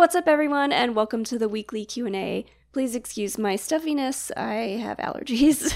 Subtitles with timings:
[0.00, 2.46] What's up everyone and welcome to the weekly Q&A.
[2.72, 4.32] Please excuse my stuffiness.
[4.34, 5.74] I have allergies.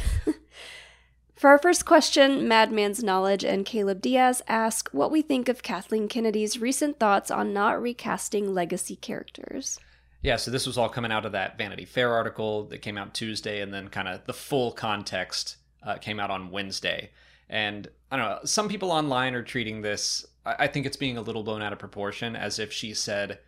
[1.36, 6.08] For our first question, Madman's Knowledge and Caleb Diaz ask what we think of Kathleen
[6.08, 9.78] Kennedy's recent thoughts on not recasting legacy characters.
[10.22, 13.12] Yeah, so this was all coming out of that Vanity Fair article that came out
[13.12, 17.10] Tuesday, and then kind of the full context uh, came out on Wednesday.
[17.50, 21.18] And I don't know, some people online are treating this, I, I think it's being
[21.18, 23.38] a little blown out of proportion, as if she said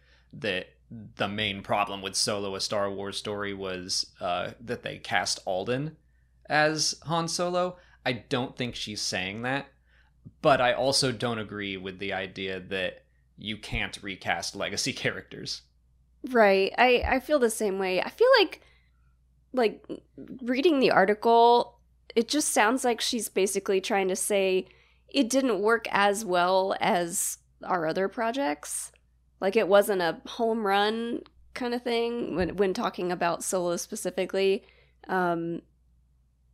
[0.41, 0.69] that
[1.17, 5.97] the main problem with Solo, a Star Wars story, was uh, that they cast Alden
[6.49, 7.77] as Han Solo.
[8.05, 9.67] I don't think she's saying that,
[10.43, 13.03] but I also don't agree with the idea that
[13.37, 15.63] you can't recast legacy characters.
[16.31, 16.73] Right.
[16.79, 18.01] I I feel the same way.
[18.01, 18.61] I feel like
[19.53, 19.85] like
[20.43, 21.79] reading the article,
[22.15, 24.67] it just sounds like she's basically trying to say
[25.09, 28.93] it didn't work as well as our other projects.
[29.41, 31.23] Like it wasn't a home run
[31.55, 34.65] kind of thing when when talking about solo specifically.
[35.09, 35.63] Um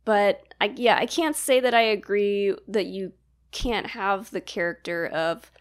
[0.05, 3.13] but I yeah, I can't say that I agree that you
[3.51, 5.51] can't have the character of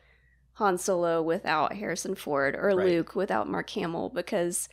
[0.54, 2.86] Han Solo without Harrison Ford or right.
[2.86, 4.68] Luke without Mark Hamill because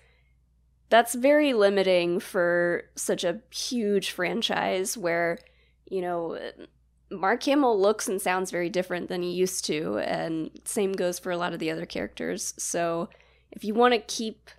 [0.90, 5.38] that's very limiting for such a huge franchise where,
[5.86, 6.40] you know,
[7.12, 11.32] Mark Hamill looks and sounds very different than he used to, and same goes for
[11.32, 12.54] a lot of the other characters.
[12.58, 13.10] So,
[13.52, 14.50] if you want to keep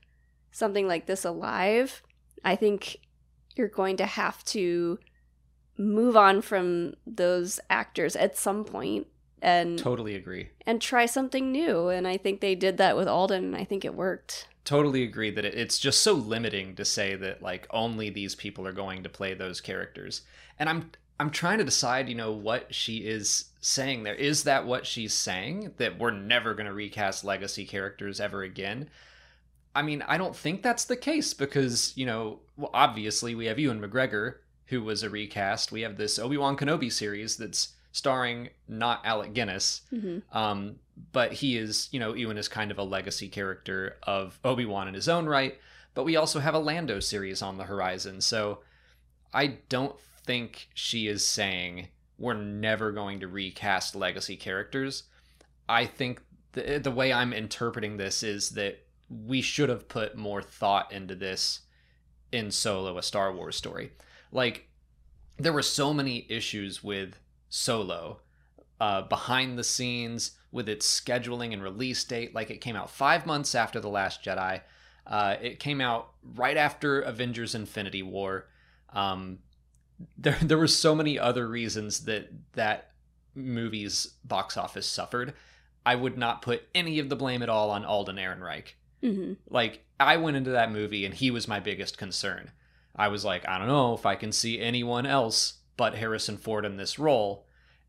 [0.50, 2.02] something like this alive,
[2.44, 2.98] I think
[3.56, 4.98] you're going to have to
[5.78, 9.06] move on from those actors at some point
[9.42, 10.50] and totally agree.
[10.66, 13.84] and try something new and i think they did that with alden and i think
[13.84, 14.46] it worked.
[14.62, 18.72] Totally agree that it's just so limiting to say that like only these people are
[18.72, 20.20] going to play those characters.
[20.58, 20.90] And i'm
[21.20, 25.14] i'm trying to decide you know what she is saying there is that what she's
[25.14, 28.88] saying that we're never going to recast legacy characters ever again
[29.74, 33.58] i mean i don't think that's the case because you know well, obviously we have
[33.58, 34.36] ewan mcgregor
[34.66, 39.82] who was a recast we have this obi-wan kenobi series that's starring not Alec Guinness,
[39.92, 40.18] mm-hmm.
[40.36, 40.76] um,
[41.12, 44.88] but he is, you know, Ewan is kind of a legacy character of Obi Wan
[44.88, 45.58] in his own right.
[45.94, 48.60] But we also have a Lando series on the horizon, so
[49.34, 49.94] I don't
[50.24, 51.88] think she is saying
[52.18, 55.04] we're never going to recast legacy characters.
[55.68, 56.20] I think
[56.52, 61.14] the the way I'm interpreting this is that we should have put more thought into
[61.14, 61.60] this
[62.32, 63.92] in Solo, a Star Wars story.
[64.32, 64.68] Like
[65.38, 68.20] there were so many issues with Solo
[68.80, 72.34] uh, behind the scenes with its scheduling and release date.
[72.34, 74.60] Like it came out five months after The Last Jedi.
[75.06, 78.46] Uh, it came out right after Avengers Infinity War.
[78.92, 79.38] Um,
[80.16, 82.90] there, there were so many other reasons that that
[83.34, 85.34] movie's box office suffered.
[85.84, 88.74] I would not put any of the blame at all on Alden Ehrenreich.
[89.02, 89.34] Mm-hmm.
[89.48, 92.50] Like I went into that movie and he was my biggest concern.
[92.94, 96.66] I was like, I don't know if I can see anyone else but Harrison Ford
[96.66, 97.46] in this role.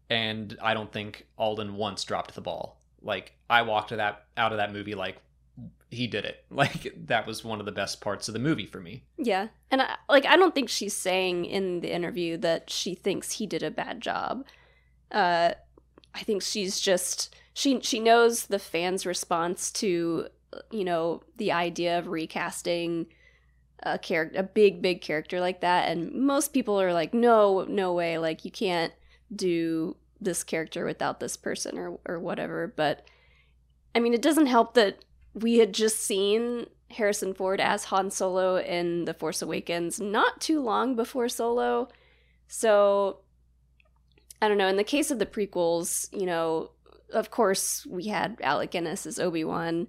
[0.09, 2.79] And I don't think Alden once dropped the ball.
[3.01, 5.17] Like I walked that out of that movie like
[5.89, 6.45] he did it.
[6.51, 9.03] Like that was one of the best parts of the movie for me.
[9.17, 9.47] Yeah.
[9.71, 13.47] And I, like I don't think she's saying in the interview that she thinks he
[13.47, 14.45] did a bad job.
[15.11, 15.53] Uh
[16.13, 20.27] I think she's just she she knows the fans' response to
[20.71, 23.07] you know the idea of recasting
[23.83, 27.93] a character a big big character like that and most people are like no no
[27.93, 28.93] way like you can't
[29.35, 33.05] do this character without this person or or whatever but
[33.95, 35.03] i mean it doesn't help that
[35.33, 40.61] we had just seen Harrison Ford as Han Solo in The Force Awakens not too
[40.61, 41.87] long before Solo
[42.47, 43.19] so
[44.41, 46.71] I don't know in the case of the prequels you know
[47.13, 49.87] of course we had Alec Guinness as Obi-Wan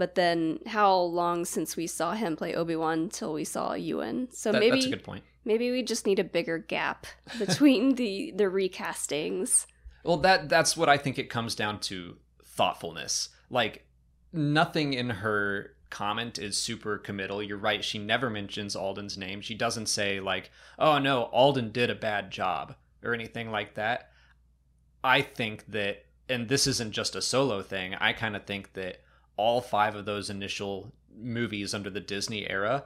[0.00, 4.28] but then, how long since we saw him play Obi Wan till we saw Ewan?
[4.32, 5.24] So that, maybe that's a good point.
[5.44, 7.06] Maybe we just need a bigger gap
[7.38, 9.66] between the the recastings.
[10.02, 13.28] Well, that that's what I think it comes down to thoughtfulness.
[13.50, 13.84] Like
[14.32, 17.42] nothing in her comment is super committal.
[17.42, 17.84] You're right.
[17.84, 19.40] She never mentions Alden's name.
[19.40, 24.10] She doesn't say like, "Oh no, Alden did a bad job" or anything like that.
[25.02, 27.94] I think that and this isn't just a solo thing.
[27.94, 28.98] I kind of think that
[29.36, 32.84] all five of those initial movies under the Disney era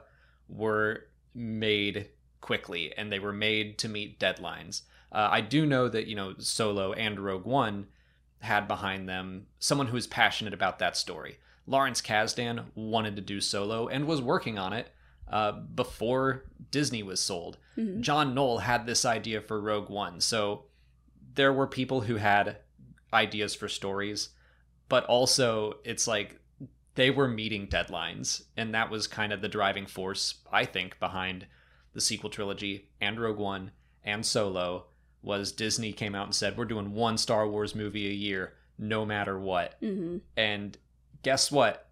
[0.49, 2.09] were made
[2.41, 4.81] quickly and they were made to meet deadlines.
[5.11, 7.87] Uh, I do know that, you know, Solo and Rogue One
[8.39, 11.39] had behind them someone who was passionate about that story.
[11.67, 14.89] Lawrence Kasdan wanted to do Solo and was working on it
[15.27, 17.57] uh, before Disney was sold.
[17.77, 18.01] Mm-hmm.
[18.01, 20.21] John Knoll had this idea for Rogue One.
[20.21, 20.65] So
[21.33, 22.57] there were people who had
[23.11, 24.29] ideas for stories,
[24.89, 26.39] but also it's like
[26.95, 31.47] they were meeting deadlines, and that was kind of the driving force, I think, behind
[31.93, 33.71] the sequel trilogy and Rogue One
[34.03, 34.85] and Solo.
[35.25, 39.05] Was Disney came out and said we're doing one Star Wars movie a year, no
[39.05, 39.75] matter what.
[39.81, 40.77] hmm And
[41.23, 41.87] guess what?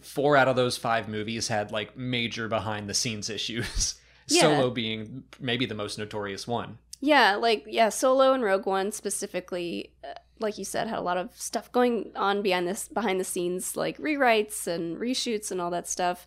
[0.00, 3.94] Four out of those five movies had like major behind the scenes issues.
[4.30, 4.42] Yeah.
[4.42, 6.76] Solo being maybe the most notorious one.
[7.00, 11.16] Yeah, like yeah, Solo and Rogue One specifically, uh, like you said, had a lot
[11.16, 15.70] of stuff going on behind this behind the scenes, like rewrites and reshoots and all
[15.70, 16.26] that stuff.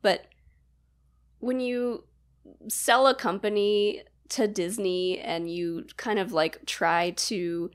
[0.00, 0.28] But
[1.40, 2.04] when you
[2.68, 7.70] sell a company to Disney and you kind of like try to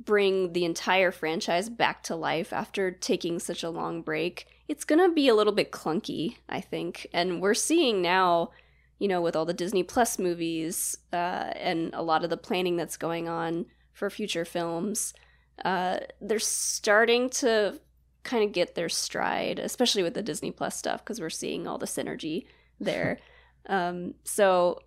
[0.00, 4.98] bring the entire franchise back to life after taking such a long break, it's going
[4.98, 7.06] to be a little bit clunky, I think.
[7.12, 8.50] And we're seeing now
[9.02, 12.76] you know, with all the Disney Plus movies uh, and a lot of the planning
[12.76, 15.12] that's going on for future films,
[15.64, 17.80] uh, they're starting to
[18.22, 21.78] kind of get their stride, especially with the Disney Plus stuff, because we're seeing all
[21.78, 22.46] the synergy
[22.78, 23.18] there.
[23.66, 24.78] um, so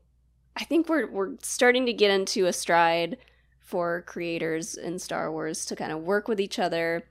[0.58, 3.18] I think we're we're starting to get into a stride
[3.60, 7.04] for creators in Star Wars to kind of work with each other,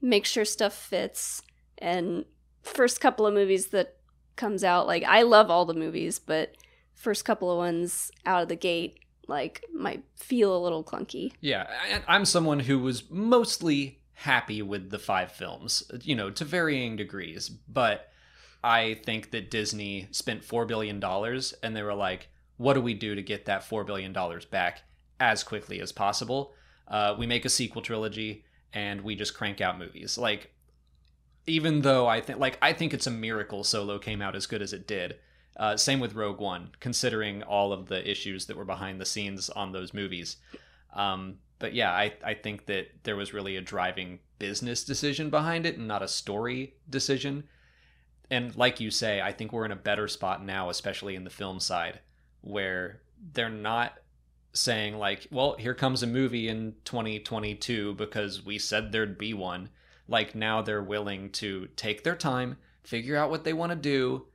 [0.00, 1.42] make sure stuff fits,
[1.78, 2.24] and
[2.62, 3.96] first couple of movies that
[4.34, 6.54] comes out like i love all the movies but
[6.92, 8.98] first couple of ones out of the gate
[9.28, 11.66] like might feel a little clunky Yeah,
[12.06, 17.48] I'm someone who was mostly happy with the five films, you know, to varying degrees.
[17.48, 18.08] But
[18.64, 21.02] I think that Disney spent $4 billion
[21.62, 24.14] and they were like, what do we do to get that $4 billion
[24.50, 24.82] back
[25.20, 26.54] as quickly as possible?
[26.88, 30.16] Uh, we make a sequel trilogy and we just crank out movies.
[30.16, 30.52] Like,
[31.46, 34.62] even though I think, like, I think it's a miracle Solo came out as good
[34.62, 35.16] as it did.
[35.56, 39.48] Uh, same with Rogue One, considering all of the issues that were behind the scenes
[39.48, 40.36] on those movies.
[40.94, 45.64] Um, but yeah, I, I think that there was really a driving business decision behind
[45.64, 47.44] it and not a story decision.
[48.30, 51.30] And like you say, I think we're in a better spot now, especially in the
[51.30, 52.00] film side,
[52.46, 53.00] where
[53.32, 53.94] they're not
[54.52, 59.68] saying, like, well, here comes a movie in 2022 because we said there'd be one.
[60.08, 64.26] Like, now they're willing to take their time, figure out what they want to do,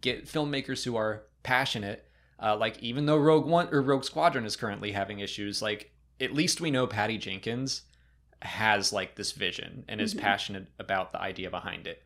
[0.00, 2.08] get filmmakers who are passionate.
[2.42, 6.32] Uh, like, even though Rogue One or Rogue Squadron is currently having issues, like, at
[6.32, 7.82] least we know Patty Jenkins
[8.42, 10.20] has like this vision and is Mhm.
[10.20, 12.02] passionate about the idea behind it.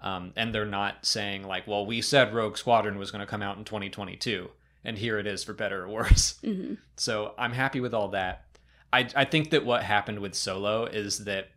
[0.00, 3.42] Um, and they're not saying like, well, we said Rogue Squadron was going to come
[3.42, 4.50] out in 2022,
[4.84, 6.38] and here it is for better or worse.
[6.44, 8.44] hmm So I'm happy with all that.
[8.92, 11.48] I I think that what happened with Solo is that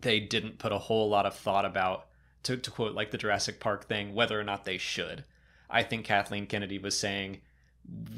[0.00, 2.06] they didn't put a whole lot of thought about
[2.42, 5.24] to to quote like the Jurassic Park thing whether or not they should.
[5.68, 7.40] I think Kathleen Kennedy was saying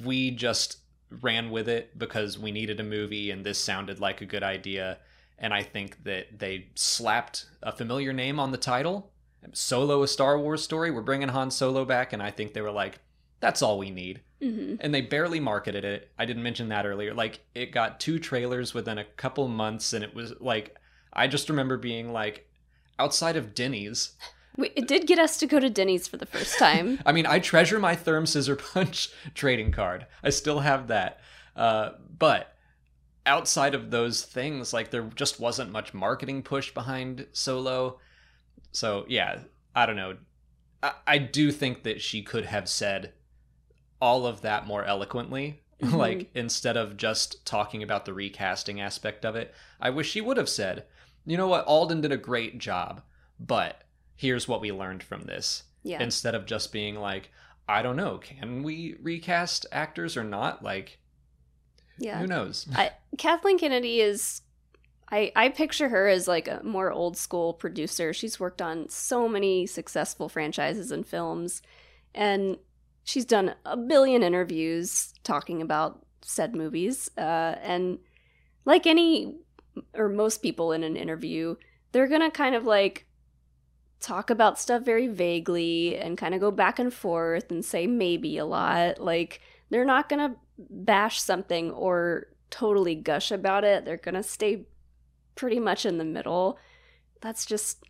[0.05, 0.79] we just
[1.21, 4.99] ran with it because we needed a movie and this sounded like a good idea
[5.39, 9.11] and I think that they slapped a familiar name on the title.
[9.53, 10.91] Solo a Star Wars story.
[10.93, 13.01] We're bringing Han Solo back and I think they were like
[13.43, 16.11] that's all we need hmm and they barely marketed it.
[16.19, 17.15] I didn't mention that earlier.
[17.15, 20.77] Like it got two trailers within a couple months, and it was like
[21.12, 22.49] I just remember being like,
[22.99, 24.12] outside of Denny's.
[24.59, 27.39] it did get us to go to denny's for the first time I mean, I
[27.39, 30.06] treasure my Therm Scissor Punch trading card.
[30.23, 31.21] I still have that.
[31.55, 32.55] Uh, but
[33.25, 37.99] outside of those things, like there just wasn't much marketing push behind Solo.
[38.72, 39.41] So yeah,
[39.75, 40.17] I don't know.
[40.82, 43.13] I, I do think that she could have said
[44.03, 45.61] all of that more eloquently.
[45.81, 45.94] Mhm.
[45.94, 50.37] like instead of just talking about the recasting aspect of it, I wish she would
[50.37, 50.85] have said,
[51.27, 51.65] "You know what?
[51.67, 53.03] Alden did a great job,
[53.41, 53.82] but
[54.15, 57.31] here's what we learned from this." yeah instead of just being like,
[57.69, 60.63] I don't know, can we recast actors or not?
[60.63, 61.01] Like,
[61.99, 62.69] yeah who knows?
[62.77, 64.43] I, Kathleen Kennedy is
[65.11, 68.13] I I picture her as like a more old school producer.
[68.13, 71.61] She's worked on so many successful franchises and films
[72.15, 72.59] and
[73.05, 77.99] she's done a billion interviews talking about said movies uh, and
[78.65, 79.37] like any
[79.94, 81.56] or most people in an interview,
[81.93, 83.06] they're going to kind of like
[84.01, 88.39] talk about stuff very vaguely and kind of go back and forth and say maybe
[88.39, 89.01] a lot.
[89.01, 89.41] Like
[89.71, 93.85] they're not going to bash something or totally gush about it.
[93.85, 94.67] They're going to stay
[95.35, 96.59] pretty much in the middle.
[97.21, 97.85] That's just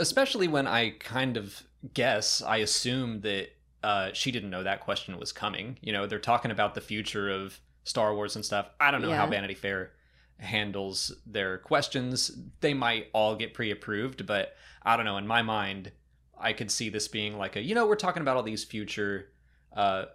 [0.00, 3.48] Especially when I kind of guess, I assume that
[3.82, 5.78] uh, she didn't know that question was coming.
[5.80, 8.68] You know, they're talking about the future of Star Wars and stuff.
[8.80, 9.92] I don't know how Vanity Fair
[10.38, 12.30] handles their questions.
[12.60, 15.16] They might all get pre approved, but I don't know.
[15.16, 15.92] In my mind,
[16.38, 19.30] I could see this being like a, you know, we're talking about all these future
[19.74, 20.06] uh,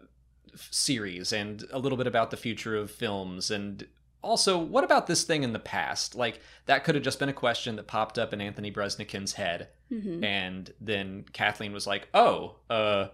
[0.54, 3.88] f- series and a little bit about the future of films and
[4.22, 6.16] also, what about this thing in the past?
[6.16, 9.68] Like, that could have just been a question that popped up in Anthony Breznican's head.
[9.92, 10.24] Mhm.
[10.24, 13.08] And then Kathleen was like, oh, uh,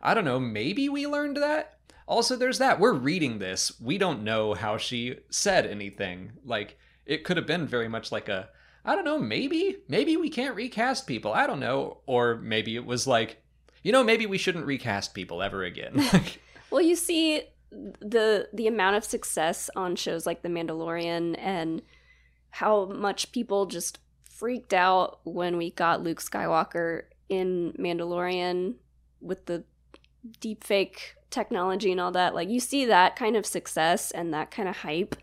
[0.00, 1.78] I don't know, maybe we learned that?
[2.06, 2.80] Also, there's that.
[2.80, 3.78] We're reading this.
[3.80, 6.32] We don't know how she said anything.
[6.44, 8.48] Like, it could have been very much like a,
[8.84, 11.32] I don't know, maybe, maybe we can't recast people.
[11.32, 11.98] I don't know.
[12.06, 13.42] Or maybe it was like,
[13.82, 16.02] you know, maybe we shouldn't recast people ever again.
[16.70, 17.42] Well, you see
[17.72, 21.82] the the amount of success on shows like The Mandalorian and
[22.50, 28.76] how much people just freaked out when we got Luke Skywalker in Mandalorian
[29.20, 29.64] with the
[30.40, 32.34] deepfake technology and all that.
[32.34, 35.16] Like you see that kind of success and that kind of hype.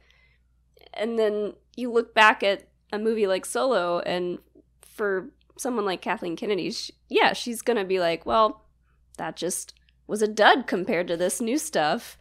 [0.94, 4.40] And then you look back at a movie like Solo and
[4.82, 8.66] for someone like Kathleen Kennedy, sh yeah, she's going to be like, well,
[9.18, 9.74] that just
[10.08, 12.18] was a dud compared to this new stuff.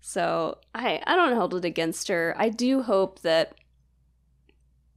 [0.00, 2.34] So I I don't hold it against her.
[2.36, 3.54] I do hope that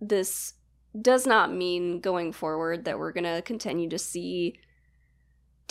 [0.01, 0.53] this
[0.99, 4.55] does not mean going forward that we're gonna continue to see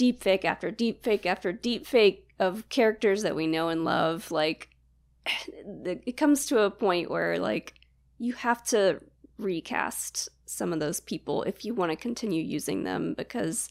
[0.03, 4.31] deepfake after deep fake after deep fake of characters that we know and love.
[4.31, 4.71] Like
[5.57, 7.75] it comes to a point where like
[8.19, 9.01] you have to
[9.39, 13.69] recast some of those people if you want to continue using them because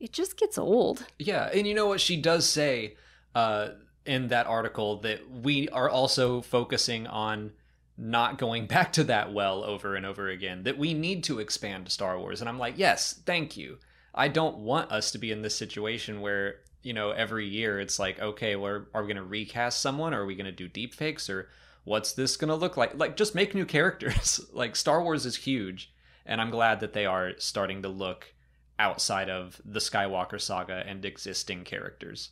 [0.00, 1.06] it just gets old.
[1.18, 2.96] Yeah, and you know what she does say
[3.34, 3.68] uh,
[4.04, 7.52] in that article that we are also focusing on
[7.96, 10.64] not going back to that well over and over again.
[10.64, 13.78] That we need to expand Star Wars, and I'm like, yes, thank you.
[14.14, 17.98] I don't want us to be in this situation where you know every year it's
[17.98, 20.68] like, okay, well, are we going to recast someone, or are we going to do
[20.68, 21.48] deep fakes, or
[21.84, 22.96] what's this going to look like?
[22.96, 24.40] Like, just make new characters.
[24.52, 25.92] like, Star Wars is huge,
[26.24, 28.34] and I'm glad that they are starting to look
[28.78, 32.30] outside of the Skywalker saga and existing characters.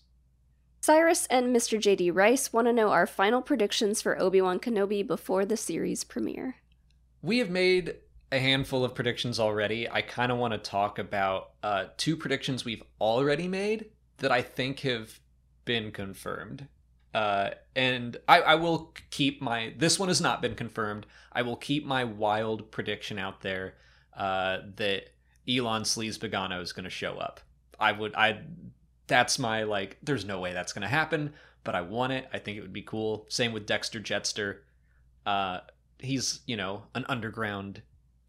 [0.80, 1.80] Cyrus and Mr.
[1.80, 6.02] JD Rice want to know our final predictions for Obi Wan Kenobi before the series
[6.02, 6.56] premiere.
[7.22, 7.94] We have made
[8.32, 9.88] a handful of predictions already.
[9.88, 14.40] I kind of want to talk about uh, two predictions we've already made that I
[14.40, 15.20] think have
[15.66, 16.66] been confirmed.
[17.14, 19.74] Uh, and I, I will keep my.
[19.76, 21.04] This one has not been confirmed.
[21.30, 23.74] I will keep my wild prediction out there
[24.16, 25.10] uh, that
[25.46, 27.40] Elan Sleazebaggano is going to show up.
[27.78, 28.14] I would.
[28.14, 28.40] I.
[29.08, 29.98] That's my like.
[30.02, 31.34] There's no way that's going to happen,
[31.64, 32.26] but I want it.
[32.32, 33.26] I think it would be cool.
[33.28, 34.60] Same with Dexter Jettster.
[35.26, 35.60] Uh,
[35.98, 37.82] he's you know an underground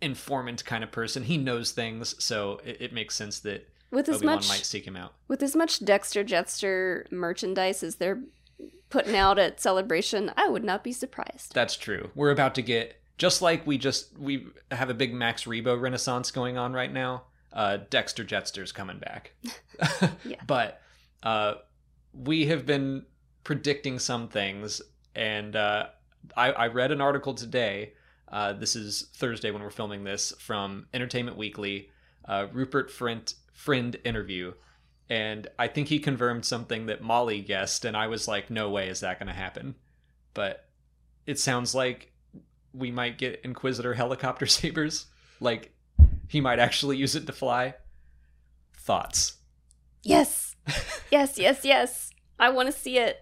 [0.03, 1.23] informant kind of person.
[1.23, 4.95] He knows things, so it, it makes sense that With as much might seek him
[4.95, 5.13] out.
[5.27, 8.21] with as much Dexter Jettster merchandise as they're
[8.89, 11.53] putting out at Celebration, I would not be surprised.
[11.53, 12.11] That's true.
[12.13, 16.29] We're about to get just like we just we have a big Max Rebo renaissance
[16.31, 17.23] going on right now.
[17.51, 19.31] Uh, Dexter Jettster's coming back,
[20.25, 20.37] Yeah.
[20.47, 20.81] but
[21.21, 21.55] uh,
[22.13, 23.05] we have been
[23.43, 24.81] predicting some things,
[25.15, 25.87] and uh,
[26.35, 27.93] I, I read an article today.
[28.33, 31.91] Uh, this is Thursday when we're filming this from Entertainment Weekly.
[32.25, 34.53] Uh, Rupert Friend Friend interview,
[35.07, 38.89] and I think he confirmed something that Molly guessed, and I was like, "No way
[38.89, 39.75] is that going to happen."
[40.33, 40.67] But
[41.27, 42.11] it sounds like
[42.73, 45.05] we might get Inquisitor helicopter sabers.
[45.39, 45.75] Like
[46.27, 47.75] he might actually use it to fly.
[48.75, 49.37] Thoughts?
[50.01, 50.55] Yes.
[51.11, 52.09] yes, yes, yes.
[52.39, 53.19] I want to see it.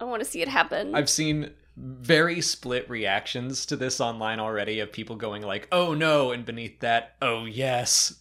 [0.00, 0.94] I want to see it happen.
[0.94, 6.30] I've seen very split reactions to this online already of people going like, "Oh no,"
[6.30, 8.16] and beneath that, "Oh yes."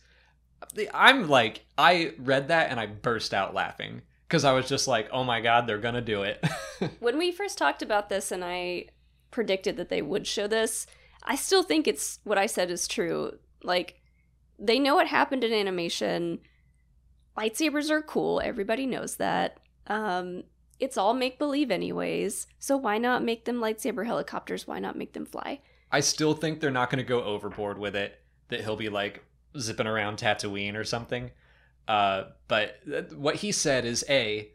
[0.93, 5.09] I'm like, I read that and I burst out laughing because I was just like,
[5.11, 6.43] "Oh my god, they're gonna do it."
[6.99, 8.85] when we first talked about this and I
[9.31, 10.87] predicted that they would show this,
[11.23, 13.37] I still think it's what I said is true.
[13.63, 14.01] Like,
[14.57, 16.39] they know what happened in animation.
[17.37, 18.41] Lightsabers are cool.
[18.41, 19.59] Everybody knows that.
[19.87, 20.43] Um,
[20.79, 22.47] it's all make believe, anyways.
[22.57, 24.67] So why not make them lightsaber helicopters?
[24.67, 25.61] Why not make them fly?
[25.91, 28.19] I still think they're not going to go overboard with it.
[28.49, 29.23] That he'll be like
[29.57, 31.31] zipping around Tatooine or something.
[31.87, 34.51] Uh, but th- what he said is a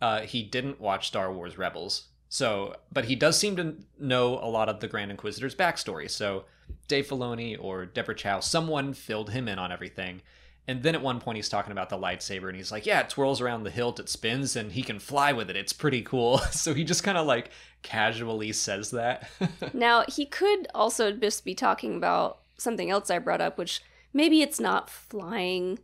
[0.00, 4.48] uh, he didn't watch Star Wars Rebels, so but he does seem to know a
[4.48, 6.08] lot of the Grand Inquisitor's backstory.
[6.08, 6.44] So
[6.88, 10.22] Dave Filoni or Deborah Chow, someone filled him in on everything.
[10.68, 13.10] And then at one point he's talking about the lightsaber and he's like, "Yeah, it
[13.10, 15.56] twirls around the hilt, it spins, and he can fly with it.
[15.56, 17.50] It's pretty cool." so he just kind of like
[17.82, 19.28] casually says that.
[19.72, 24.42] now, he could also just be talking about something else I brought up, which maybe
[24.42, 25.78] it's not flying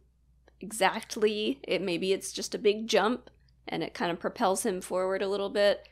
[0.60, 1.58] exactly.
[1.62, 3.30] It maybe it's just a big jump
[3.68, 5.88] and it kind of propels him forward a little bit.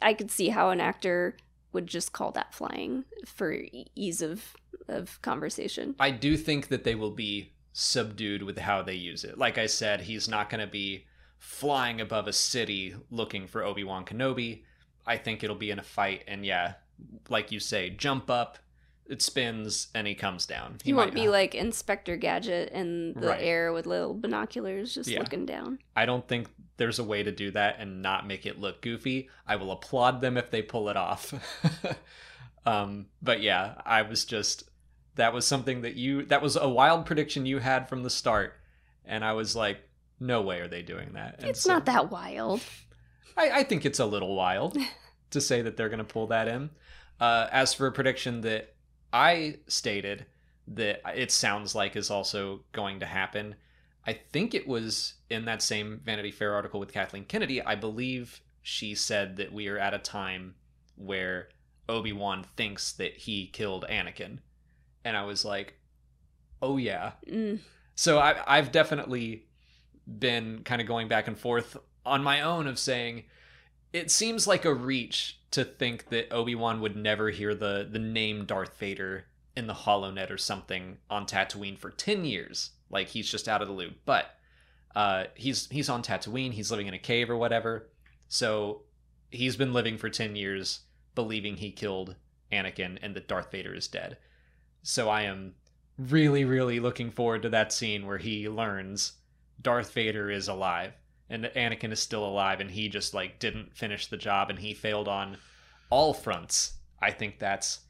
[0.00, 1.36] I could see how an actor
[1.72, 3.56] would just call that flying for
[3.94, 4.56] ease of
[4.88, 5.94] of conversation.
[6.00, 9.38] I do think that they will be subdued with how they use it.
[9.38, 11.06] Like I said, he's not going to be
[11.38, 14.62] flying above a city looking for Obi Wan Kenobi.
[15.06, 16.74] I think it'll be in a fight, and yeah,
[17.28, 18.58] like you say, jump up,
[19.06, 20.78] it spins, and he comes down.
[20.82, 23.42] He, might won't be not- like Inspector Gadget in the Right.
[23.42, 25.20] air with little binoculars just Yeah.
[25.20, 25.78] looking down.
[25.94, 29.30] I don't think there's a way to do that and not make it look goofy.
[29.46, 31.32] I will applaud them if they pull it off.
[32.66, 34.67] um, but yeah, I was just
[35.18, 38.54] that was something that you that was a wild prediction you had from the start,
[39.04, 39.80] and I was like,
[40.20, 41.36] no way are they doing that.
[41.40, 42.62] And it's so- not that wild.
[43.36, 44.76] I, I think it's a little wild
[45.30, 46.70] to say that they're going to pull that in.
[47.20, 48.74] Uh, as for a prediction that
[49.12, 50.26] I stated
[50.68, 53.54] that it sounds like is also going to happen,
[54.06, 57.62] I think it was in that same Vanity Fair article with Kathleen Kennedy.
[57.62, 60.54] I believe she said that we are at a time
[60.96, 61.48] where
[61.88, 64.38] Obi Wan thinks that he killed Anakin,
[65.04, 65.74] and I was like,
[66.62, 67.60] "Oh yeah." Mm.
[67.94, 69.46] So I, I've definitely
[70.06, 71.76] been kind of going back and forth
[72.06, 73.24] on my own of saying
[73.92, 78.44] it seems like a reach to think that Obi-Wan would never hear the the name
[78.44, 79.26] Darth Vader
[79.56, 82.70] in the HoloNet or something on Tatooine for 10 years.
[82.90, 83.96] Like he's just out of the loop.
[84.04, 84.26] But
[84.94, 87.88] uh, he's he's on Tatooine, he's living in a cave or whatever.
[88.28, 88.82] So
[89.30, 90.80] he's been living for 10 years
[91.14, 92.14] believing he killed
[92.52, 94.18] Anakin and that Darth Vader is dead.
[94.82, 95.54] So I am
[95.98, 99.14] really really looking forward to that scene where he learns
[99.60, 100.92] Darth Vader is alive
[101.28, 104.58] and that Anakin is still alive and he just like didn't finish the job and
[104.58, 105.36] he failed on
[105.90, 106.74] all fronts.
[107.00, 107.80] I think that's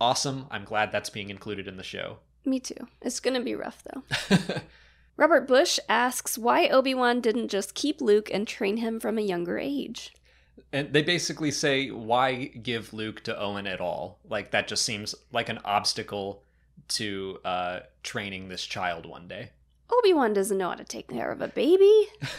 [0.00, 0.46] awesome.
[0.50, 2.18] I'm glad that's being included in the show.
[2.44, 2.88] Me too.
[3.00, 4.02] It's gonna be rough though.
[5.16, 9.22] Robert Bush asks why Obi Wan didn't just keep Luke and train him from a
[9.22, 10.12] younger age.
[10.72, 14.18] And they basically say why give Luke to Owen at all?
[14.28, 16.42] Like that just seems like an obstacle
[16.88, 19.50] to uh training this child one day.
[19.90, 22.08] Obi Wan doesn't know how to take care of a baby,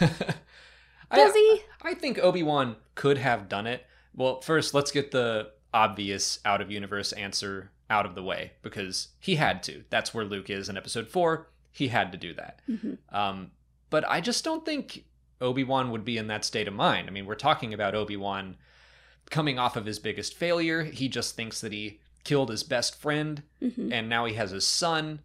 [1.10, 1.62] I- does he?
[1.82, 3.86] I think Obi Wan could have done it.
[4.14, 9.08] Well, first, let's get the obvious out of universe answer out of the way because
[9.20, 9.84] he had to.
[9.90, 11.48] That's where Luke is in episode four.
[11.70, 12.60] He had to do that.
[12.68, 12.98] Mhm.
[13.12, 13.50] Um,
[13.90, 15.04] but I just don't think
[15.40, 17.08] Obi Wan would be in that state of mind.
[17.08, 18.56] I mean, we're talking about Obi Wan
[19.30, 20.84] coming off of his biggest failure.
[20.84, 23.92] He just thinks that he killed his best friend Mhm.
[23.92, 25.20] and now he has his son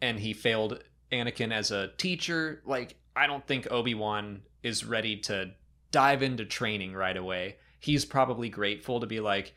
[0.00, 2.62] and he failed Anakin as a teacher.
[2.64, 5.52] Like, I don't think Obi Wan is ready to
[5.90, 7.56] dive into training right away.
[7.78, 9.54] He's probably grateful to be like,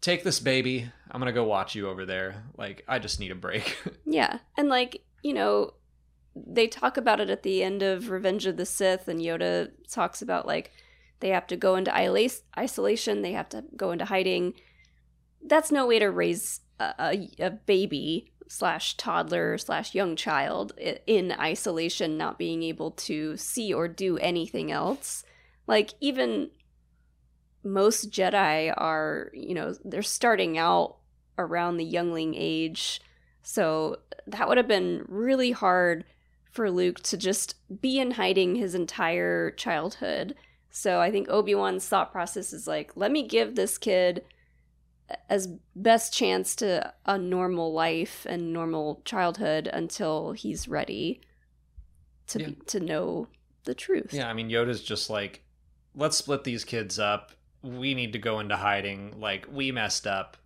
[0.00, 0.90] take this baby.
[1.10, 2.44] I'm going to go watch you over there.
[2.58, 3.78] Like, I just need a break.
[4.04, 5.72] Yeah, and like you know,
[6.34, 10.22] they talk about it at the end of Revenge of the Sith, and Yoda talks
[10.22, 10.70] about like
[11.20, 11.94] they have to go into
[12.58, 14.54] isolation, they have to go into hiding.
[15.44, 20.72] That's no way to raise a, a, baby slash toddler slash young child
[21.06, 25.24] in isolation, not being able to see or do anything else.
[25.66, 26.50] Like even
[27.64, 30.96] most Jedi are, you know, they're starting out
[31.38, 33.00] around the youngling age.
[33.42, 36.04] So that would have been really hard
[36.52, 40.34] for Luke to just be in hiding his entire childhood.
[40.70, 44.22] So I think Obi-Wan's thought process is like, let me give this kid
[45.28, 51.20] as best chance to a normal life and normal childhood until he's ready
[52.28, 52.46] to Yeah.
[52.48, 53.28] be, to know
[53.64, 54.12] the truth.
[54.12, 55.42] yeah, I mean, Yoda's just like,
[55.94, 57.32] let's split these kids up.
[57.62, 59.20] We need to go into hiding.
[59.20, 60.36] Like, we messed up.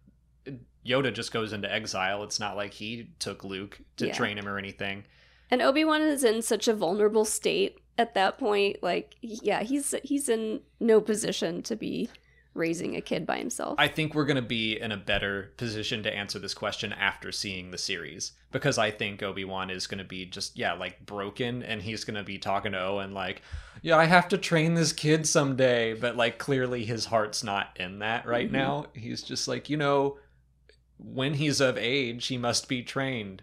[0.85, 2.23] Yoda just goes into exile.
[2.25, 4.13] It's not like he took Luke to Yeah.
[4.15, 5.05] train him or anything.
[5.51, 8.83] And Obi-Wan is in such a vulnerable state at that point.
[8.83, 12.09] Like, yeah, he's he's in no position to be
[12.55, 13.75] raising a kid by himself.
[13.79, 17.31] I think we're going to be in a better position to answer this question after
[17.31, 21.63] seeing the series because I think Obi-Wan is going to be just yeah, like broken
[21.63, 23.43] and he's going to be talking to Owen like,
[23.83, 27.99] "Yeah, I have to train this kid someday." But like clearly his heart's not in
[28.01, 28.53] that right Mhm.
[28.53, 28.87] now.
[28.95, 30.19] He's just like, "You know,
[30.99, 33.43] when he's of age, he must be trained."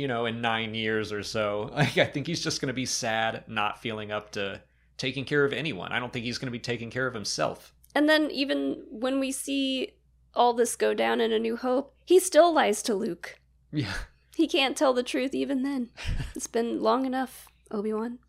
[0.00, 1.70] You know, in 9 years or so.
[1.76, 4.60] Like I think he's just going to be sad not feeling up to
[4.96, 5.92] taking care of anyone.
[5.92, 7.74] I don't think he's going to be taking care of himself.
[7.94, 9.92] and then even when we see
[10.34, 13.38] all this go down in A New Hope, he still lies to Luke.
[13.72, 13.92] Yeah.
[14.36, 15.90] He can't tell the truth even then.
[16.34, 18.20] It's been long enough, Obi-Wan.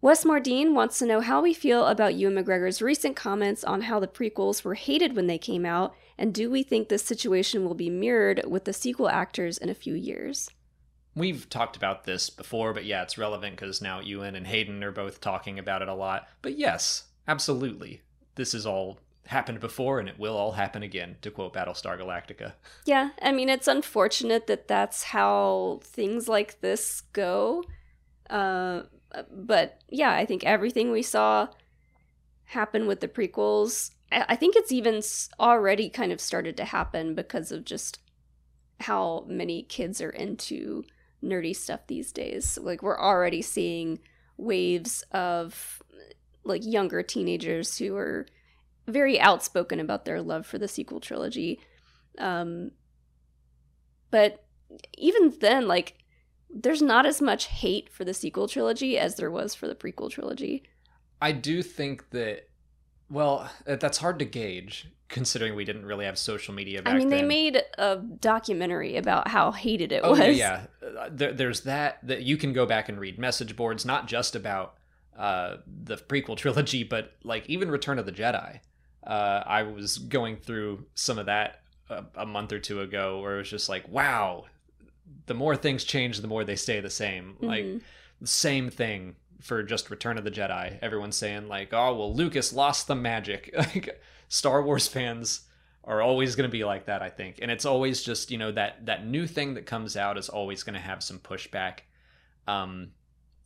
[0.00, 4.00] Wes Mordine wants to know how we feel about Ewan McGregor's recent comments on how
[4.00, 7.74] the prequels were hated when they came out, and do we think this situation will
[7.76, 10.50] be mirrored with the sequel actors in a few years?
[11.14, 14.92] We've talked about this before, but yeah, it's relevant because now Ewan and Hayden are
[14.92, 16.28] both talking about it a lot.
[16.42, 18.02] But yes, absolutely.
[18.34, 22.54] This has all happened before and it will all happen again, to quote Battlestar Galactica.
[22.84, 27.64] Yeah, I mean, it's unfortunate that that's how things like this go.
[28.28, 28.82] Uh,
[29.30, 31.48] but yeah, I think everything we saw
[32.46, 35.02] happen with the prequels I I think it's even
[35.40, 37.98] already kind of started to happen because of just
[38.80, 40.84] how many kids are into
[41.24, 42.58] nerdy stuff these days.
[42.60, 43.98] Like we're already seeing
[44.36, 45.82] waves of
[46.44, 48.26] like younger teenagers who are
[48.86, 51.60] very outspoken about their love for the sequel trilogy.
[52.18, 52.72] Um
[54.10, 54.44] but
[54.96, 55.96] even then like
[56.54, 60.10] there's not as much hate for the sequel trilogy as there was for the prequel
[60.10, 60.62] trilogy.
[61.20, 62.48] I do think that,
[63.14, 66.98] well, uh, that's hard to gauge considering we didn't really have social media back I
[66.98, 67.28] mean, they then.
[67.28, 70.18] made a documentary about how hated it Oh was.
[70.18, 70.62] yeah, yeah.
[70.88, 74.34] Uh, There, there's that that you can go back and read message boards, not just
[74.34, 74.74] about
[75.16, 78.60] uh, the prequel trilogy, but like even Return of the Jedi.
[79.06, 83.34] Uh, I was going through some of that a, a month or two ago, where
[83.36, 84.46] it was just like, wow,
[85.26, 87.36] the more things change, the more they stay the same.
[87.40, 87.80] Like Mhm.
[87.80, 87.84] the
[88.22, 90.78] same thing for just Return of the Jedi.
[90.80, 95.42] Everyone's saying like, "Oh, well, Lucas lost the magic." Like Star Wars fans
[95.84, 97.38] are always going to be like that, I think.
[97.42, 100.62] And it's always just, you know, that that new thing that comes out is always
[100.62, 101.80] going to have some pushback.
[102.48, 102.92] Um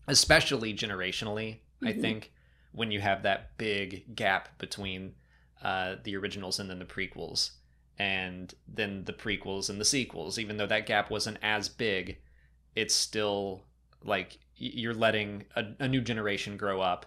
[0.06, 2.00] especially generationally, I Mhm.
[2.00, 2.32] think
[2.72, 5.14] when you have that big gap between
[5.62, 7.50] uh the originals and then the prequels
[7.98, 12.18] and then the prequels and the sequels, even though that gap wasn't as big,
[12.76, 13.64] it's still
[14.04, 17.06] like you're letting a, a new generation grow up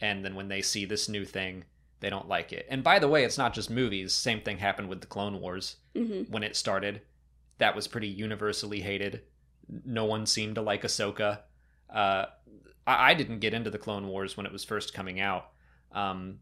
[0.00, 1.64] and then when they see this new thing
[2.00, 2.66] they don't like it.
[2.70, 4.12] And by the way it's not just movies.
[4.12, 5.76] Same thing happened with the clone wars.
[5.96, 6.28] Mhm.
[6.30, 7.00] when it started
[7.58, 9.22] that was pretty universally hated.
[9.84, 11.40] No one seemed to like ahsoka.
[11.90, 12.26] Uh,
[12.86, 15.50] I, I didn't get into the clone wars when it was first coming out.
[15.90, 16.38] Um,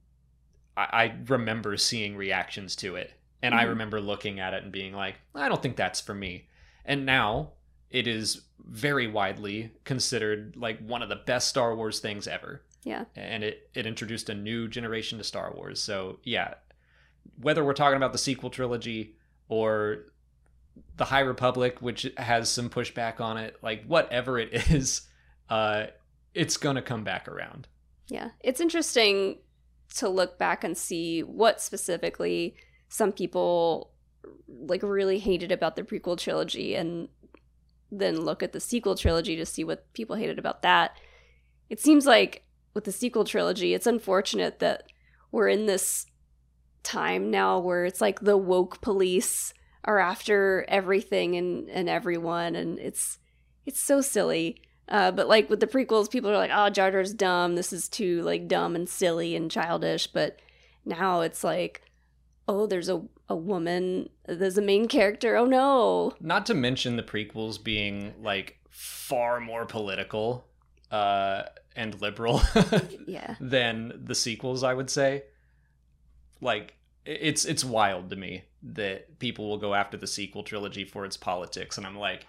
[0.77, 3.69] I, I remember seeing reactions to it and i Mhm.
[3.71, 6.49] remember looking at it and being like i don't think that's for me.
[6.85, 7.53] And now
[7.91, 12.63] it is very widely considered like one of the best Star Wars things ever.
[12.85, 13.05] Yeah.
[13.15, 15.81] And it it introduced a new generation to Star Wars.
[15.81, 16.55] So, yeah,
[17.41, 19.17] whether we're talking about the sequel trilogy
[19.49, 20.07] or
[20.97, 25.03] the High Republic which has some pushback on it, like whatever it is,
[25.49, 25.87] uh
[26.35, 27.67] it's going to come back around.
[28.09, 28.31] Yeah.
[28.41, 29.39] It's interesting
[29.97, 32.57] to look back and see what specifically
[32.89, 33.91] some people
[34.49, 37.09] like really hated about the prequel trilogy and
[37.91, 40.97] then look at the sequel trilogy to see what people hated about that.
[41.71, 42.43] It seems like
[42.75, 44.85] with the sequel trilogy, it's unfortunate that
[45.33, 46.07] we're in this
[46.83, 49.53] time now where it's like the woke police
[49.85, 53.19] are after everything and, and everyone and it's
[53.65, 54.63] it's so silly.
[54.89, 57.57] Uh, but like with the prequels, people are like, "Oh, Jar Jar's dumb.
[57.57, 60.39] This is too like dumb and silly and childish." But
[60.85, 61.83] now it's like,
[62.47, 64.09] "Oh, there's a a woman.
[64.27, 65.37] There's a main character.
[65.37, 70.47] Oh no!" Not to mention the prequels being like far more political
[70.91, 71.43] uh
[71.75, 72.41] and liberal
[73.07, 75.25] Yeah, than the sequels, I would say.
[76.41, 81.05] Like it's it's wild to me that people will go after the sequel trilogy for
[81.05, 82.27] its politics and I'm like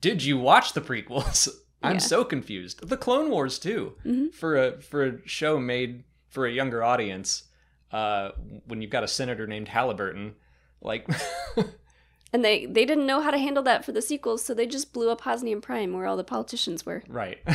[0.00, 1.48] did you watch the prequels?
[1.82, 1.98] I'm Yeah.
[1.98, 2.86] so confused.
[2.88, 3.94] The Clone Wars too.
[4.04, 4.34] Mhm.
[4.34, 7.44] For a for a show made for a younger audience,
[7.92, 8.30] uh
[8.66, 10.34] when you've got a senator named Halliburton,
[10.80, 11.08] like
[12.32, 14.92] and they they didn't know how to handle that for the sequels, so they just
[14.92, 17.02] blew up Hosnian Prime, where all the politicians were.
[17.08, 17.38] right.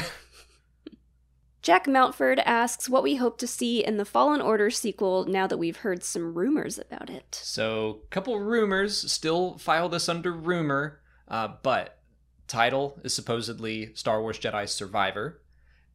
[1.64, 5.58] Jack Mountford asks what we hope to see in the Fallen Order sequel now that
[5.58, 7.40] we've heard some rumors about it.
[7.42, 12.00] So, couple rumors still file this under rumor, uh, but
[12.48, 15.42] title is supposedly Star Wars Jedi Survivor,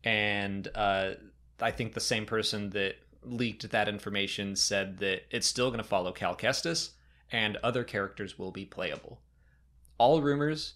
[0.02, 1.10] and uh,
[1.60, 2.94] I think the same person that
[3.32, 6.90] leaked that information said that it's still going to follow Cal Kestis,
[7.30, 9.20] and other characters will be playable.
[9.98, 10.74] All rumors,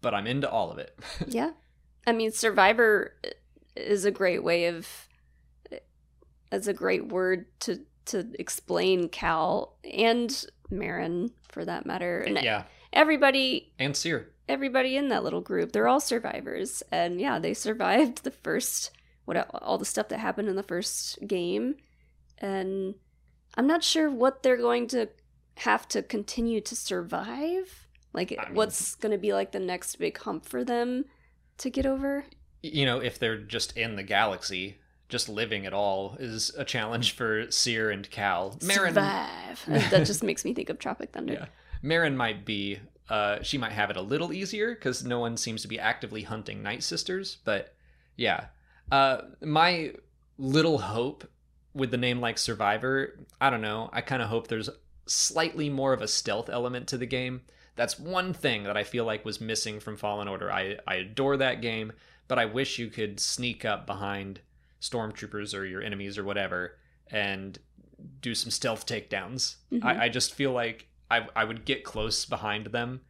[0.00, 0.98] but I'm into all of it.
[1.26, 1.52] yeah.
[2.06, 3.14] I mean, Survivor
[3.74, 5.08] is a great way of
[6.52, 12.20] as a great word to to explain Cal and Merrin for that matter.
[12.20, 14.28] And yeah, everybody and Cere.
[14.48, 16.82] everybody in that little group, they're all survivors.
[16.92, 18.90] And yeah, they survived the first
[19.26, 21.76] what all the stuff that happened in the first game.
[22.38, 22.94] And
[23.56, 25.08] I'm not sure what they're going to
[25.58, 27.86] have to continue to survive.
[28.14, 31.04] Like I mean- what's going to be like the next big hump for them
[31.58, 32.24] to get over?
[32.62, 34.76] you know, if they're just in the galaxy,
[35.08, 38.56] just living at all is a challenge for Cere and Cal.
[38.60, 39.64] Merrin, Survive.
[39.90, 41.34] that just makes me think of Tropic Thunder.
[41.34, 41.46] yeah,
[41.84, 42.80] Merrin might be.
[43.08, 46.22] Uh, she might have it a little easier because no one seems to be actively
[46.22, 47.38] hunting Night Sisters.
[47.44, 47.72] But
[48.16, 48.46] yeah,
[48.90, 49.92] uh, my
[50.38, 51.28] little hope
[51.74, 53.90] with the name like Survivor, I don't know.
[53.92, 54.70] I kind of hope there's
[55.06, 57.42] slightly more of a stealth element to the game.
[57.76, 60.50] That's one thing that I feel like was missing from Fallen Order.
[60.50, 61.92] I, I adore that game,
[62.28, 64.40] but I wish you could sneak up behind
[64.80, 66.78] stormtroopers or your enemies or whatever
[67.10, 67.58] and
[68.20, 69.56] do some stealth takedowns.
[69.72, 69.84] Mhm.
[69.84, 73.02] I, I just feel like I I would get close behind them.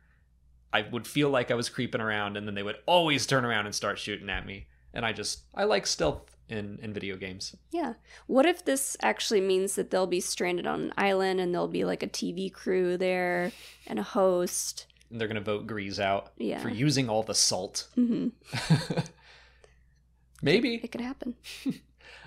[0.72, 3.66] I would feel like I was creeping around, and then they would always turn around
[3.66, 4.66] and start shooting at me.
[4.96, 7.54] And I just I like stealth in in video games.
[7.70, 7.94] Yeah.
[8.26, 11.85] What if this actually means that they'll be stranded on an island and there'll be
[11.85, 13.52] like a TV crew there
[13.87, 14.87] and a host?
[15.11, 16.61] And they're gonna vote Greez out Yeah.
[16.61, 17.88] for using all the salt.
[17.94, 18.28] hmm
[20.42, 20.76] Maybe.
[20.82, 21.35] It could happen.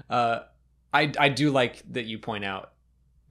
[0.09, 0.43] Uh,
[0.93, 2.71] I I do like that you point out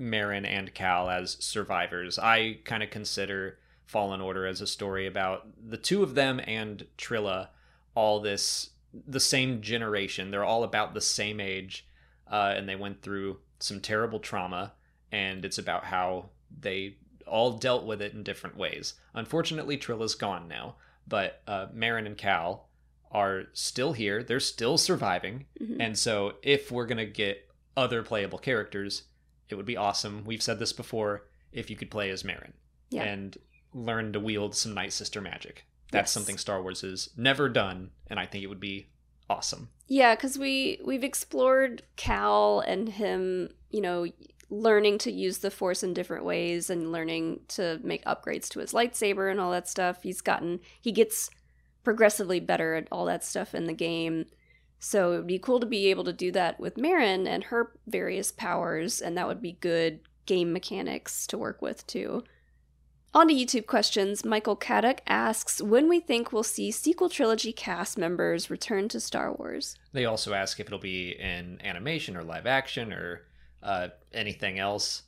[0.00, 2.18] Merrin and Cal as survivors.
[2.18, 6.86] I kind of consider Fallen Order as a story about the two of them and
[6.96, 7.48] Trilla,
[7.94, 10.30] all this the same generation.
[10.30, 11.86] They're all about the same age,
[12.30, 14.72] uh, and they went through some terrible trauma,
[15.12, 16.96] and it's about how they
[17.26, 18.94] all dealt with it in different ways.
[19.14, 22.68] Unfortunately, Trilla's gone now, but uh, Merrin and Cal
[23.10, 24.22] are still here.
[24.22, 25.46] They're still surviving.
[25.60, 25.76] Mhm.
[25.80, 29.04] And so, if we're going to get other playable characters,
[29.48, 30.24] it would be awesome.
[30.24, 32.52] We've said this before if you could play as Merrin
[32.90, 33.04] Yeah.
[33.04, 33.36] and
[33.72, 35.66] learn to wield some Night Sister magic.
[35.90, 36.12] That's Yes.
[36.12, 38.88] something Star Wars has never done, and I think it would be
[39.30, 39.70] awesome.
[39.86, 44.06] Yeah, because we we've explored Cal and him, you know,
[44.50, 48.72] learning to use the Force in different ways and learning to make upgrades to his
[48.72, 50.02] lightsaber and all that stuff.
[50.02, 51.30] He's gotten he gets
[51.84, 54.26] progressively better at all that stuff in the game.
[54.78, 57.72] So it would be cool to be able to do that with Merrin and her
[57.86, 62.22] various powers, and that would be good game mechanics to work with too.
[63.14, 67.96] On to YouTube questions, Michael Caddock asks when we think we'll see sequel trilogy cast
[67.96, 69.76] members return to Star Wars.
[69.92, 73.22] They also ask if it'll be in animation or live action or
[73.62, 75.04] uh, anything else.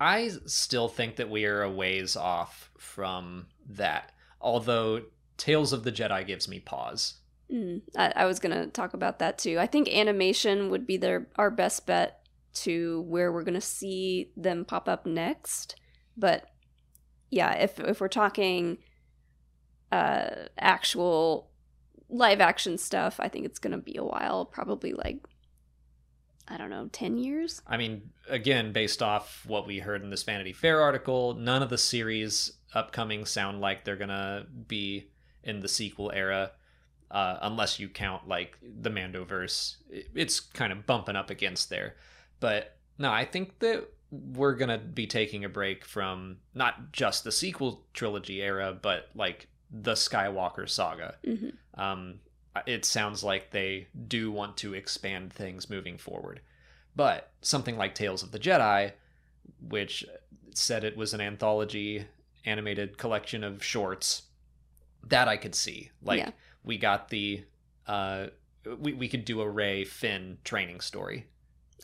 [0.00, 4.12] I still think that we are a ways off from that.
[4.40, 5.02] Although
[5.36, 7.14] Tales of the Jedi gives me pause.
[7.50, 9.58] Mm, I, I was gonna talk about that too.
[9.58, 14.64] I think animation would be their our best bet to where we're gonna see them
[14.64, 15.76] pop up next.
[16.16, 16.50] But
[17.30, 18.78] yeah, if if we're talking
[19.92, 21.50] uh actual
[22.08, 24.44] live action stuff, I think it's gonna be a while.
[24.44, 25.18] Probably like
[26.48, 27.60] I don't know, ten years.
[27.66, 31.70] I mean, again, based off what we heard in this Vanity Fair article, none of
[31.70, 35.10] the series upcoming sound like they're gonna be
[35.42, 36.52] in the sequel era,
[37.10, 39.76] uh, unless you count like the Mandoverse.
[39.90, 41.96] It's kind of bumping up against there,
[42.38, 47.32] but no, I think that we're gonna be taking a break from not just the
[47.32, 52.20] sequel trilogy era, but like the Skywalker saga hmm um,
[52.66, 56.40] it sounds like they do want to expand things moving forward.
[56.94, 58.92] But something like Tales of the Jedi,
[59.60, 60.06] which
[60.54, 62.06] said it was an anthology
[62.46, 64.22] animated collection of shorts,
[65.06, 65.90] that I could see.
[66.00, 66.30] Like Yeah.
[66.64, 67.44] we got the
[67.86, 68.28] uh
[68.78, 71.26] we, we could do a Rey Finn training story.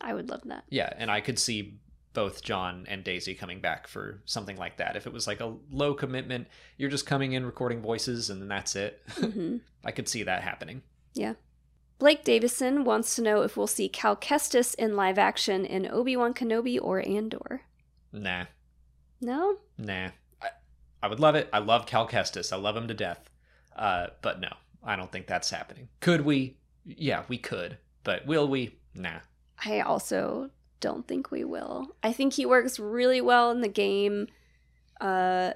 [0.01, 0.65] I would love that.
[0.71, 1.79] Yeah, and I could see
[2.15, 4.97] both John and Daisy coming back for something like that.
[4.97, 6.47] If it was like a low commitment,
[6.77, 9.03] you're just coming in recording voices and then that's it.
[9.13, 10.83] hmm I could see that happening.
[11.15, 11.35] Yeah.
[11.99, 16.17] Blake Davison wants to know if we'll see Cal Kestis in live action in Obi
[16.17, 17.63] Wan Kenobi or Andor.
[18.13, 18.45] Nah,
[19.21, 20.09] No, nah.
[20.43, 20.49] I,
[21.03, 21.49] I would love it.
[21.53, 22.53] I love Cal Kestis.
[22.53, 23.31] I love him to death.
[23.75, 24.51] Uh, but no,
[24.85, 25.89] I don't think that's happening.
[26.01, 26.59] Could we?
[26.85, 27.79] Yeah, we could.
[28.05, 28.77] But will we?
[28.95, 29.21] Nah.
[29.65, 30.51] I also
[30.83, 31.97] don't think we will.
[32.03, 34.27] I think he works really well in the game.
[35.01, 35.53] Uh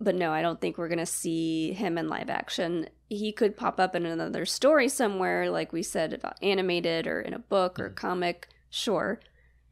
[0.00, 2.86] but no, I don't think we're going to see him in live action.
[3.08, 7.32] He could pop up in another story somewhere like we said about animated or in
[7.32, 7.96] a book or Mhm.
[7.96, 9.20] comic, sure.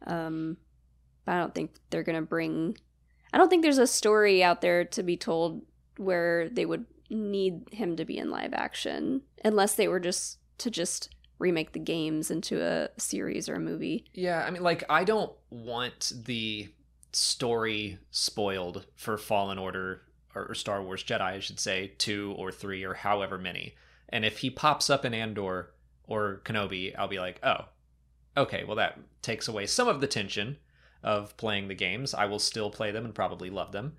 [0.06, 0.56] Um
[1.24, 2.76] but I don't think they're going to bring
[3.32, 5.62] I don't think there's a story out there to be told
[5.96, 10.70] where they would need him to be in live action unless they were just to
[10.70, 14.04] just remake the games into a series or a movie.
[14.12, 16.68] Yeah, I mean, like, I don't want the
[17.12, 20.02] story spoiled for Fallen Order
[20.34, 23.74] or Star Wars Jedi, I should say, two or three or however many.
[24.08, 25.70] And if he pops up in Andor
[26.06, 27.66] or Kenobi, I'll be like, oh,
[28.36, 30.58] okay, well, that takes away some of the tension
[31.02, 32.14] of playing the games.
[32.14, 33.96] I will still play them and probably love them.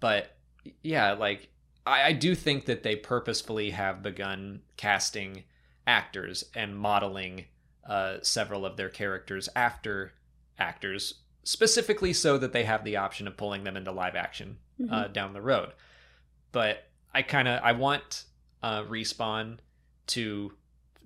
[0.00, 0.36] But
[0.82, 1.48] yeah, like,
[1.86, 5.44] I, I do think that they purposefully have begun casting
[5.88, 7.46] actors and modeling
[7.88, 10.12] uh, several of their characters after
[10.58, 14.94] actors, specifically so that they have the option of pulling them into live action Mm-hmm.
[14.94, 15.72] uh, down the road.
[16.52, 18.26] But I kind of I want
[18.62, 19.58] uh, respawn
[20.08, 20.52] to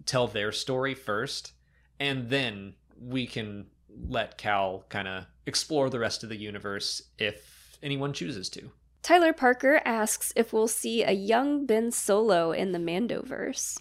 [0.05, 1.53] tell their story first,
[1.99, 7.79] and then we can let Cal kind of explore the rest of the universe if
[7.83, 8.71] anyone chooses to.
[9.03, 13.79] Tyler Parker asks if we'll see a young Ben Solo in the Mandoverse.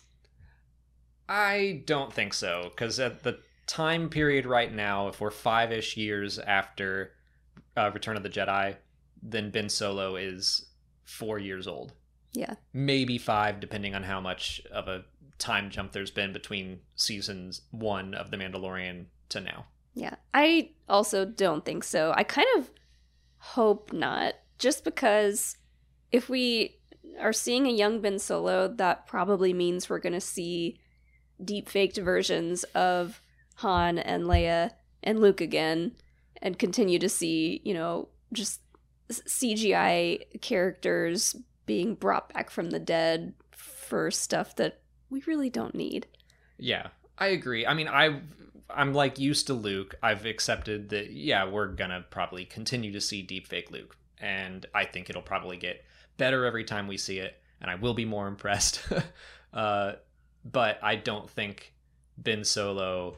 [1.31, 5.95] I don't think so because at the time period right now, if we're five ish
[5.95, 7.13] years after
[7.77, 8.75] uh, Return of the Jedi,
[9.23, 10.65] then Ben Solo is
[11.05, 11.93] four years old.
[12.33, 12.55] Yeah.
[12.73, 15.05] Maybe five, depending on how much of a
[15.37, 19.67] time jump there's been between seasons one of The Mandalorian to now.
[19.93, 20.15] Yeah.
[20.33, 22.13] I also don't think so.
[22.13, 22.71] I kind of
[23.37, 25.55] hope not, just because
[26.11, 26.75] if we
[27.21, 30.77] are seeing a young Ben Solo, that probably means we're going to see
[31.43, 33.21] deep faked versions of
[33.55, 34.71] Han and Leia
[35.03, 35.93] and Luke again
[36.41, 38.61] and continue to see, you know, just
[39.11, 46.07] CGI characters being brought back from the dead for stuff that we really don't need.
[46.57, 47.65] Yeah, I agree.
[47.65, 48.21] I mean, I
[48.73, 49.95] I'm like used to Luke.
[50.01, 54.85] I've accepted that yeah, we're going to probably continue to see deepfake Luke and I
[54.85, 55.83] think it'll probably get
[56.17, 58.81] better every time we see it and I will be more impressed.
[59.53, 59.93] uh,
[60.43, 61.73] but I don't think
[62.17, 63.17] Ben Solo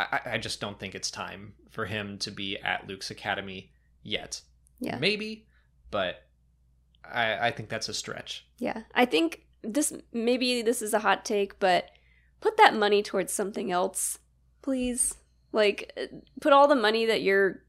[0.00, 3.72] I, I just don't think it's time for him to be at Luke's Academy
[4.02, 4.40] yet.
[4.80, 4.96] Yeah.
[4.98, 5.46] Maybe,
[5.90, 6.24] but
[7.04, 8.46] I, I think that's a stretch.
[8.58, 8.82] Yeah.
[8.94, 11.90] I think this maybe this is a hot take, but
[12.40, 14.18] put that money towards something else,
[14.62, 15.16] please.
[15.52, 17.62] Like uh, put all the money that you're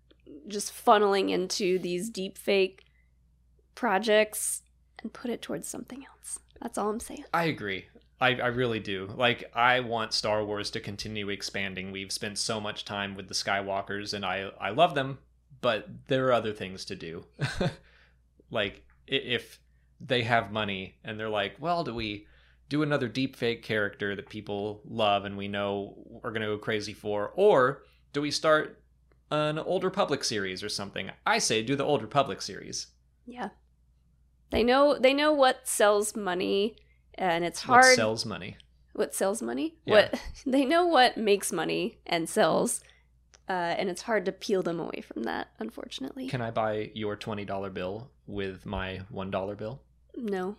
[0.48, 2.86] just funneling into these deep fake
[3.76, 4.62] projects
[5.02, 6.40] and put it towards something else.
[6.62, 7.26] That's all I'm saying.
[7.34, 7.86] I agree.
[8.22, 9.10] I, I really do.
[9.16, 11.92] Like, I want Star Wars to continue expanding.
[11.92, 15.18] We've spent so much time with the Skywalkers, and I, I love them,
[15.60, 17.26] but there are other things to do.
[18.52, 19.60] like, if
[20.00, 22.28] they have money and they're like, well, do we
[22.70, 26.58] do another deep fake character that people love and we know we're going to go
[26.60, 27.34] crazy for?
[27.36, 28.82] Or do we start
[29.32, 31.10] an Old Republic series or something?
[31.26, 32.88] I say do the Old Republic series.
[33.26, 33.50] Yeah.
[34.52, 36.76] They know they know what sells money
[37.16, 38.58] and it's hard What sells money?
[38.94, 39.94] what sells money Yeah.
[40.12, 42.82] what they know what makes money and sells
[43.50, 47.16] uh, and it's hard to peel them away from that unfortunately Can I buy your
[47.18, 49.82] $20 bill with my $1 bill?
[50.16, 50.56] no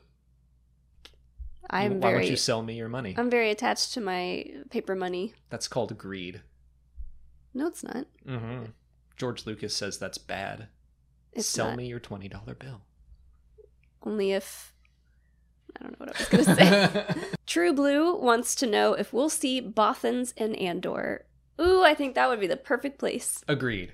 [1.71, 3.15] i'm Why very don't you sell me your money?
[3.17, 6.43] i'm very attached to my paper money That's called greed.
[7.55, 8.65] no it's not Mm-hmm.
[9.17, 10.69] George Lucas says that's bad.
[11.33, 12.81] it's Sell not me your twenty dollar bill.
[14.05, 14.73] only if
[15.79, 17.15] i don't know what i was gonna say
[17.47, 21.25] true blue wants to know if we'll see bothans in andor
[21.61, 23.93] ooh i think that would be the perfect place Agreed.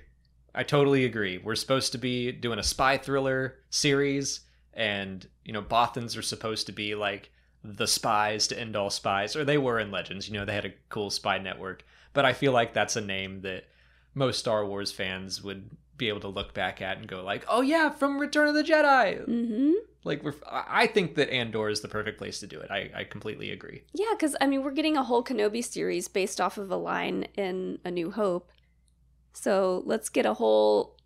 [0.53, 1.37] I totally agree.
[1.37, 4.41] We're supposed to be doing a spy thriller series,
[4.73, 7.31] and you know, Bothans are supposed to be like
[7.63, 10.27] the spies to end all spies, or they were in Legends.
[10.27, 11.85] You know, they had a cool spy network.
[12.13, 13.65] But I feel like that's a name that
[14.13, 17.61] most Star Wars fans would be able to look back at and go like, "Oh
[17.61, 19.71] yeah, from Return of the Jedi." mm-hmm
[20.03, 22.71] Like, we're, I think that Andor is the perfect place to do it.
[22.71, 23.83] I, I completely agree.
[23.93, 27.27] Yeah, because I mean, we're getting a whole Kenobi series based off of a line
[27.35, 28.51] in A New Hope.
[29.33, 30.97] So let's get a whole,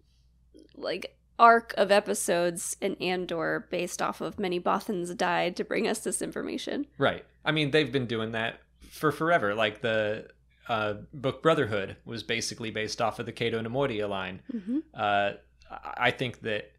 [0.76, 6.00] like, arc of episodes in Andor based off of many Bothans died to bring us
[6.00, 6.86] this information.
[7.00, 7.26] Right.
[7.44, 8.60] I mean, they've been doing that
[8.92, 9.56] for forever.
[9.56, 10.28] Like the
[10.70, 14.44] uh, book Brotherhood was basically based off of the Cato Neimoidia line.
[14.54, 14.78] Mm-hmm.
[14.94, 15.32] Uh,
[15.72, 16.72] I I think that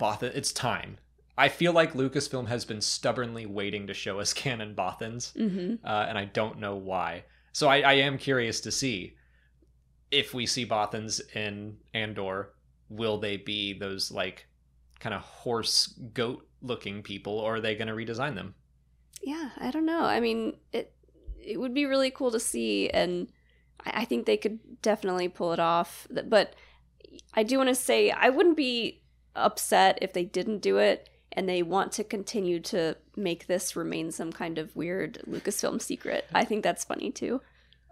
[0.00, 0.96] Bothan, it's time.
[1.36, 5.86] I feel like Lucasfilm has been stubbornly waiting to show us canon Bothans, Mm-hmm.
[5.86, 7.24] uh, and I don't know why.
[7.52, 9.14] So I, I am curious to see
[10.10, 12.50] if we see Bothans in Andor.
[12.88, 14.46] Will they be those like
[15.00, 18.54] kind of horse goat looking people, or are they going to redesign them?
[19.22, 20.04] Yeah, I don't know.
[20.04, 20.92] I mean, it
[21.42, 23.28] it would be really cool to see, and
[23.84, 26.06] I, I think they could definitely pull it off.
[26.26, 26.54] But
[27.34, 29.02] I do want to say I wouldn't be
[29.34, 34.10] upset if they didn't do it, and they want to continue to make this remain
[34.10, 36.26] some kind of weird Lucasfilm secret.
[36.34, 37.40] I think that's funny too.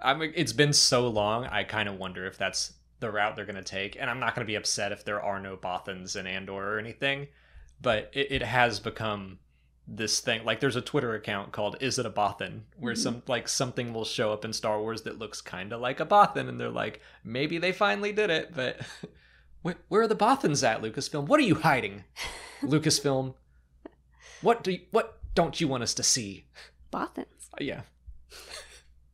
[0.03, 1.45] I mean, it's been so long.
[1.47, 3.97] I kind of wonder if that's the route they're going to take.
[4.01, 6.79] And I'm not going to be upset if there are no Bothans in Andor or
[6.79, 7.29] anything.
[7.83, 9.39] But it, it has become
[9.87, 10.45] this thing.
[10.45, 12.99] Like, there's a Twitter account called "Is it a Bothan?" where Mhm.
[12.99, 16.07] some like something will show up in Star Wars that looks kind of like a
[16.07, 18.55] Bothan, and they're like, maybe they finally did it.
[18.55, 18.81] But
[19.63, 21.27] where, where are the Bothans at, Lucasfilm?
[21.27, 22.05] What are you hiding,
[22.63, 23.35] Lucasfilm?
[24.43, 26.47] What do you, what don't you want us to see?
[26.93, 27.49] Bothans.
[27.53, 27.83] Uh, Yeah.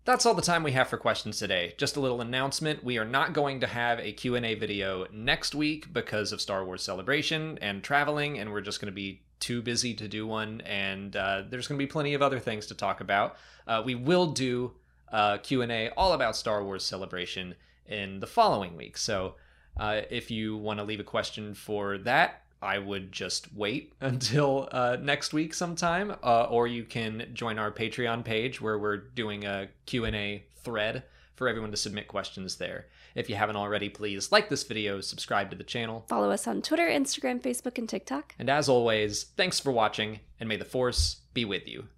[0.04, 1.74] That's all the time we have for questions today.
[1.78, 2.84] Just a little announcement.
[2.84, 6.84] We are not going to have a Q&A video next week because of Star Wars
[6.84, 11.16] Celebration and traveling, and we're just going to be too busy to do one, and
[11.16, 13.34] uh, there's going to be plenty of other things to talk about.
[13.66, 14.74] Uh, we will do
[15.08, 18.96] a Q&A all about Star Wars Celebration in the following week.
[18.96, 19.34] So
[19.76, 24.68] uh, if you want to leave a question for that, I would just wait until
[24.72, 29.44] uh, next week sometime, uh, or you can join our Patreon page where we're doing
[29.44, 31.04] a Q&A thread
[31.34, 32.86] for everyone to submit questions there.
[33.14, 36.04] If you haven't already, please like this video, subscribe to the channel.
[36.08, 38.34] Follow us on Twitter, Instagram, Facebook, and TikTok.
[38.38, 41.88] And as always, thanks for watching, and may the Force be with you.